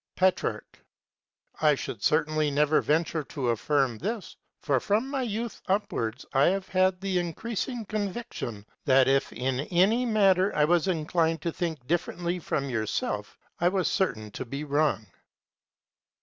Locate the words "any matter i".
9.69-10.65